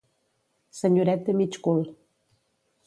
[0.71, 1.87] Senyoret de mig cul.